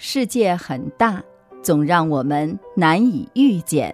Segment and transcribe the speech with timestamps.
[0.00, 1.20] 世界很大，
[1.60, 3.92] 总让我们难以遇见；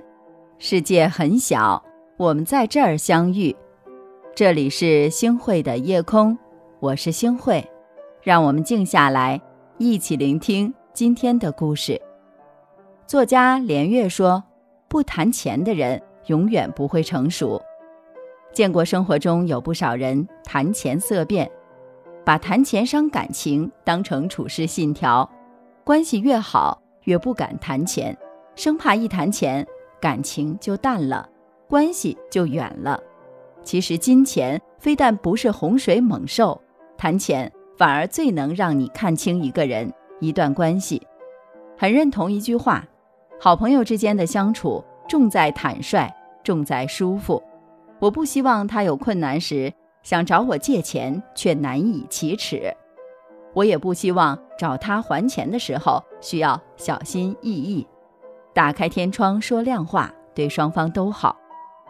[0.59, 1.83] 世界很小，
[2.19, 3.57] 我们在这儿相遇。
[4.35, 6.37] 这里是星汇的夜空，
[6.79, 7.67] 我是星汇，
[8.23, 9.41] 让我们静下来，
[9.79, 11.99] 一起聆听今天的故事。
[13.07, 14.45] 作家连月说
[14.89, 17.59] ：“不谈钱的人永远不会成熟。”
[18.53, 21.51] 见过生活中有不少人谈钱色变，
[22.27, 25.27] 把谈钱伤感情当成处事信条。
[25.85, 28.17] 关系越好，越不敢谈钱，
[28.57, 29.67] 生怕一谈钱，
[30.01, 31.29] 感情就淡了，
[31.69, 32.99] 关系就远了。
[33.63, 36.59] 其实金钱非但不是洪水猛兽，
[36.97, 41.07] 谈钱反而最能让你看清一个人、一段关系。
[41.77, 42.83] 很认同一句话：
[43.39, 46.11] 好朋友之间的相处，重在坦率，
[46.43, 47.43] 重在舒服。
[47.99, 49.71] 我不希望他有困难时
[50.03, 52.75] 想找我借钱，却难以启齿。
[53.55, 57.87] 我也不希望找他还钱的时候需要小心翼翼，
[58.53, 61.37] 打开天窗说亮话，对双方都好。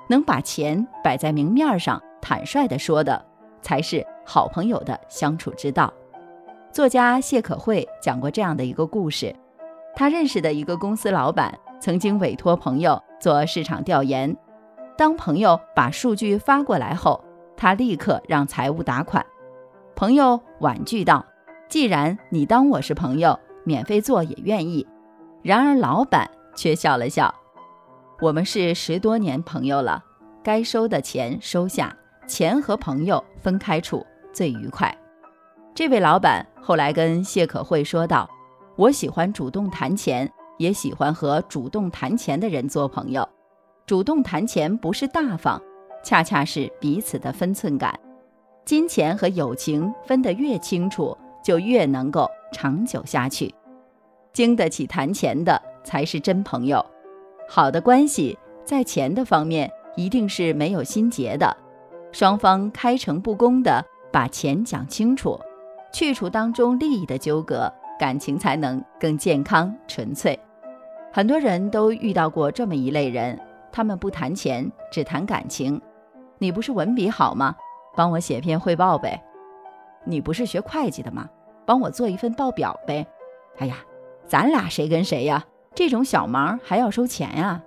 [0.08, 3.24] 能把钱摆在明面上，坦率地说的，
[3.62, 5.92] 才是好朋友的相处之道。
[6.70, 9.34] 作家谢可慧讲过这样的一个故事：
[9.94, 14.36] 他认识的一个公司老板曾经委托朋友做市场调研，
[14.98, 17.24] 当朋友把数据发过来后，
[17.56, 19.24] 他立刻让财务打款。
[19.96, 21.24] 朋友婉拒道。
[21.68, 24.86] 既然你当我是朋友，免费做也愿意。
[25.42, 27.34] 然而老板却笑了笑
[28.20, 30.02] ：“我们是十多年朋友了，
[30.42, 31.94] 该收的钱收下，
[32.26, 34.96] 钱和朋友分开处最愉快。”
[35.74, 38.30] 这位老板后来跟谢可慧说道
[38.76, 43.28] ：“我喜欢主动谈钱，也喜欢和主动谈钱的人做朋友。
[43.84, 45.60] 主动谈钱不是大方，
[46.04, 47.98] 恰恰是彼此的分寸感。
[48.64, 53.54] 金钱和友情分得越清楚。”就越能够长久下去，
[54.32, 56.84] 经得起谈钱的才是真朋友。
[57.48, 61.54] 好的关系在钱的方面一定是没有心结的，
[62.10, 65.38] 双方开诚布公的把钱讲清楚，
[65.92, 70.38] 去除当中利益的纠葛，感情才能更健康纯粹。
[71.12, 73.38] 很多人都遇到过这么一类人，
[73.70, 75.80] 他们不谈钱，只谈感情。
[76.38, 77.54] 你不是文笔好吗？
[77.94, 79.22] 帮我写篇汇报呗。
[80.04, 81.28] 你不是学会计的吗？
[81.66, 83.06] 帮我做一份报表呗。
[83.58, 83.76] 哎呀，
[84.26, 85.44] 咱俩谁跟谁呀？
[85.74, 87.62] 这种小忙还要收钱呀？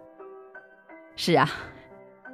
[1.16, 1.50] 是啊，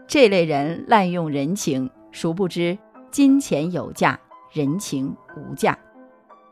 [0.06, 2.78] 这类人滥用人情，殊不知
[3.12, 4.20] 金钱有价，
[4.52, 5.78] 人情无价。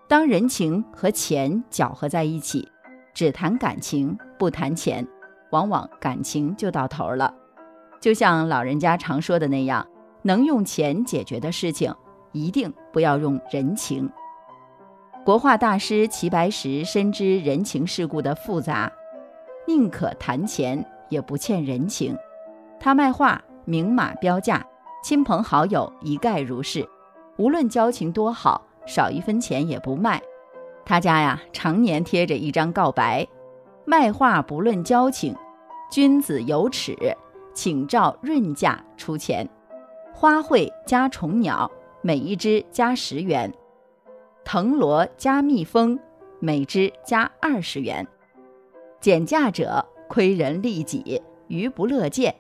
[0.08, 2.68] 当人情和钱搅和在一起，
[3.14, 5.06] 只谈感情不谈钱，
[5.52, 7.34] 往往感情就到头了。
[8.00, 9.86] 就像老人家常说的那样，
[10.24, 11.94] 能用钱解决的事情。
[12.32, 14.10] 一定不要用人情。
[15.24, 18.92] 国画大师齐白石深知人情世故的复杂，
[19.68, 22.18] 宁可谈钱也不欠人情。
[22.80, 24.66] 他卖画明码标价，
[25.04, 26.88] 亲朋好友一概如是。
[27.38, 30.20] 无论交情多好，少一分钱也不卖。
[30.84, 33.28] 他家呀，常年贴着一张告白：
[33.86, 35.36] 卖画不论交情，
[35.92, 36.96] 君子有耻，
[37.54, 39.48] 请照润价出钱。
[40.14, 41.70] 花卉加虫鸟。
[42.04, 43.54] 每一只加十元，
[44.44, 46.00] 藤萝加蜜蜂，
[46.40, 48.08] 每只加二十元。
[49.00, 52.34] 减价者亏人利己，余不乐见。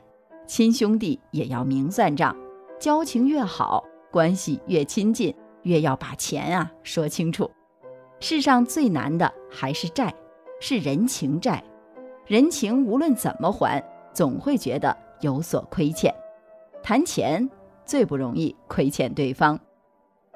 [0.47, 2.35] 亲兄弟也要明算账，
[2.79, 7.49] 交情越好，关系越亲近，越要把钱啊说清楚。
[8.19, 10.11] 世上最难的还是债，
[10.59, 11.63] 是人情债。
[12.25, 16.11] 人情无论怎么还，总会觉得有所亏欠。
[16.81, 17.47] 谈钱。
[17.91, 19.59] 最不容易亏欠对方，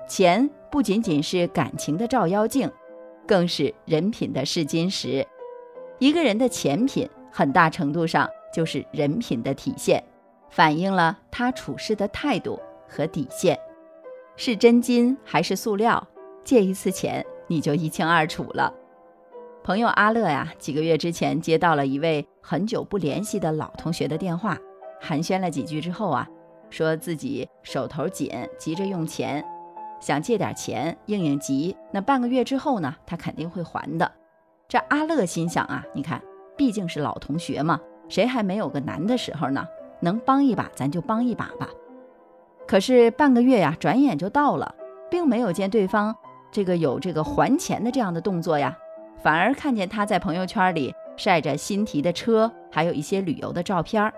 [0.10, 2.70] 钱不仅仅是感情的照妖镜，
[3.26, 5.26] 更是人品的试金石。
[5.98, 10.04] 一个人的钱品，很大程度上就是人品的体现，
[10.50, 13.58] 反映了他处事的态度和底线。
[14.36, 16.06] 是真金还是塑料，
[16.44, 18.74] 借一次钱你就一清二楚了。
[19.64, 24.58] 朋友阿乐呀，几个月之前接到了一位很久不联系的老同学的电话，
[25.00, 26.28] 寒暄了几句之后啊。
[26.70, 29.44] 说自己手头紧，急着用钱，
[30.00, 31.76] 想借点钱应应急。
[31.92, 34.12] 那半个月之后呢，他肯定会还的。
[34.68, 36.22] 这阿乐心想啊，你看，
[36.58, 37.80] 毕竟是老同学嘛，
[38.10, 39.66] 谁还没有个难的时候呢？
[40.02, 41.70] 能帮一把，咱就帮一把吧。
[42.68, 44.76] 可是半个月呀，转眼就到了，
[45.10, 46.16] 并没有见对方
[46.52, 48.78] 这个有这个还钱的这样的动作呀，
[49.24, 54.14] 反而看见他在朋友圈里晒着新提的车，还有一些旅游的照片儿。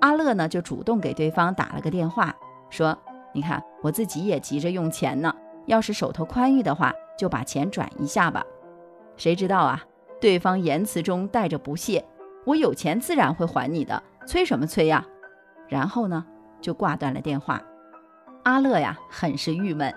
[0.00, 2.34] 阿乐呢，就主动给对方打了个电话，
[2.70, 2.96] 说
[3.34, 5.34] ：“你看，我自己也急着用钱呢，
[5.66, 8.44] 要是手头宽裕的话，就把钱转一下吧。”
[9.16, 9.82] 谁知道啊，
[10.20, 12.04] 对方言辞中带着不屑
[12.46, 15.04] ：“我有钱自然会还你的，催什么催呀？”
[15.68, 16.24] 然后呢，
[16.60, 17.60] 就挂断了电话。
[18.44, 19.92] 阿乐呀，很是郁闷。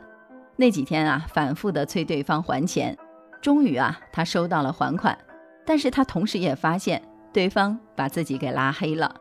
[0.56, 2.98] 那几天啊，反复的催对方还钱，
[3.42, 5.18] 终于啊，他收到了还款。
[5.66, 7.02] 但是他同时也发现，
[7.32, 9.16] 对方把自己给拉黑了。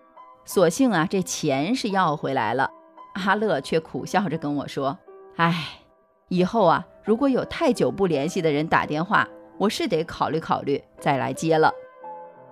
[0.45, 2.71] 所幸啊，这钱是要回来了。
[3.15, 4.99] 阿乐却苦笑着跟我说
[5.37, 5.81] ：“哎，
[6.29, 9.29] 以后啊，如果有太久不联系的人打电话，
[9.59, 11.73] 我是得考虑考虑再来接了。”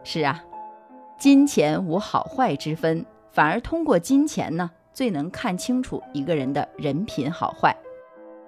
[0.05, 0.45] 是啊，
[1.19, 7.77] 金钱无好坏之分，反而通过金钱呢，最能看清楚一个人的人品好坏。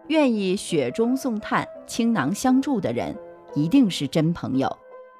[0.08, 3.16] 愿意雪中送炭、倾囊相助的人，
[3.54, 4.76] 一定是真朋友，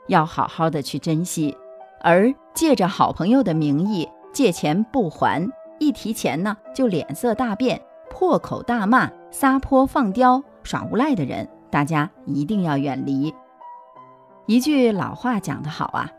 [0.09, 1.57] 要好好的去珍惜。
[2.01, 7.81] 而借着好朋友的名义借钱不还，一提钱呢就脸色大变、
[8.11, 13.35] 破口大骂、撒泼放刁、耍无赖的人，大家一定要远离。
[14.47, 16.11] 一句老话讲得好啊，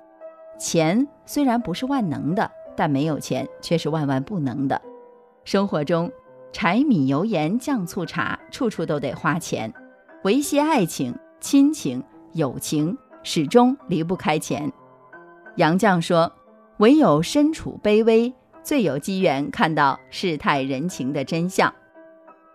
[0.60, 4.82] 钱虽然不是万能的，但没有钱却是万万不能的。
[5.44, 6.12] 生活中。
[6.54, 9.74] 柴米油盐酱醋茶，处处都得花钱。
[10.26, 12.04] 维系爱情、亲情、
[12.34, 14.70] 友情，始终离不开钱。
[15.56, 16.32] 杨绛说
[16.78, 18.34] ：“唯有身处卑微，
[18.64, 21.74] 最有机缘看到世态人情的真相。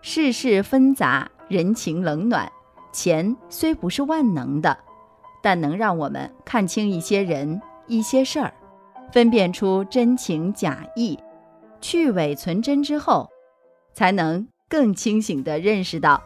[0.01, 2.51] 世事纷杂，人情冷暖，
[2.91, 4.77] 钱虽不是万能的，
[5.41, 8.53] 但能让我们看清一些人、一些事儿，
[9.11, 11.17] 分辨出真情假意，
[11.81, 13.29] 去伪存真之后。”
[13.93, 16.21] 才能更清醒地认识到，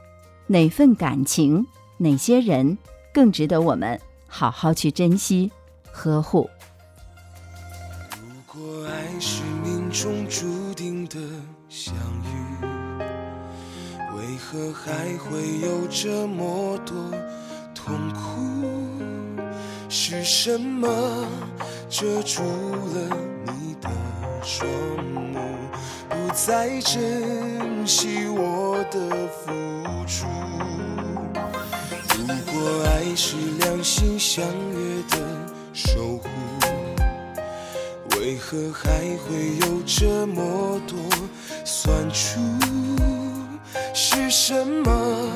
[0.47, 1.65] 哪份感情、
[1.97, 2.77] 哪些人
[3.13, 3.97] 更值得我们
[4.27, 5.50] 好好去珍惜、
[5.89, 6.50] 呵护。
[14.21, 16.95] 为何还会有这么多
[17.73, 19.01] 痛苦？
[19.89, 20.88] 是什么
[21.89, 23.89] 遮住了你的
[24.44, 24.69] 双
[25.12, 25.39] 目？
[26.07, 29.51] 不再珍惜我的付
[30.06, 30.27] 出。
[32.15, 35.18] 如果爱是两心相约的
[35.73, 36.29] 守护，
[38.19, 38.88] 为何还
[39.25, 40.95] 会有这么多
[41.65, 42.39] 酸楚？
[44.13, 45.31] 是什么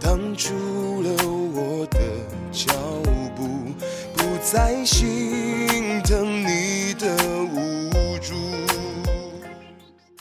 [0.00, 0.52] 挡住
[1.02, 1.10] 了
[1.54, 2.00] 我的
[2.50, 2.74] 脚
[3.36, 3.46] 步？
[4.12, 8.34] 不再心疼你的无助。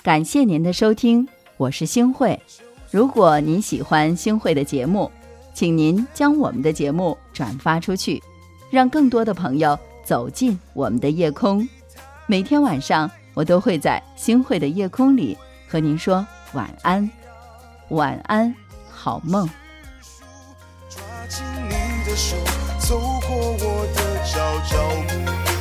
[0.04, 1.28] 感谢您的收听，
[1.58, 2.40] 我是星慧。
[2.92, 5.12] 如果您喜欢星慧的节目，
[5.56, 8.22] 请您将我们的节目转发出去，
[8.70, 11.68] 让更多的朋友走进我们的夜空。
[12.28, 15.36] 每天晚上，我都会在星慧的夜空里
[15.68, 16.24] 和您说
[16.54, 17.10] 晚安，
[17.90, 18.54] 晚安，
[18.92, 19.50] 好梦。
[20.90, 21.72] 抓紧你
[22.06, 22.36] 的手，
[22.80, 25.57] 走过我的朝朝暮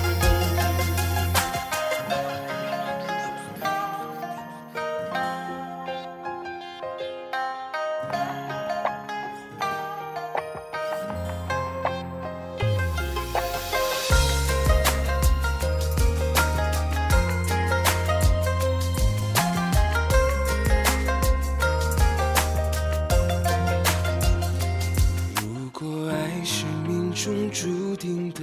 [27.87, 28.41] 注定的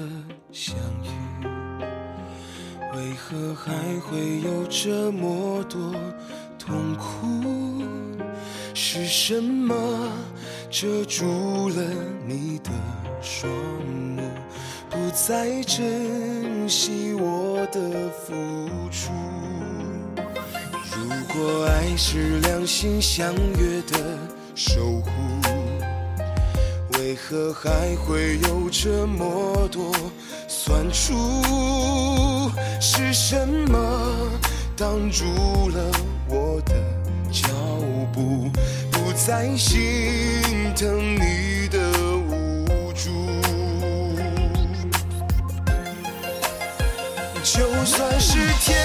[0.53, 0.73] 相
[1.03, 1.45] 遇，
[2.95, 5.93] 为何还会有这么多
[6.57, 7.83] 痛苦？
[8.73, 9.75] 是什么
[10.69, 11.83] 遮住了
[12.25, 12.71] 你的
[13.21, 13.51] 双
[14.15, 14.21] 目，
[14.89, 18.33] 不再珍惜我的付
[18.91, 19.11] 出？
[20.95, 24.17] 如果爱是两心相约的
[24.55, 25.42] 守护。
[27.13, 29.91] 为何还会有这么多
[30.47, 31.13] 酸楚？
[32.81, 34.31] 是什么
[34.75, 35.23] 挡住
[35.69, 35.91] 了
[36.27, 36.73] 我的
[37.31, 37.49] 脚
[38.11, 38.49] 步？
[38.91, 40.41] 不再心
[40.75, 41.77] 疼你的
[42.17, 43.11] 无助。
[47.43, 48.75] 就算是天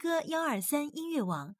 [0.00, 1.54] 歌幺二三音乐网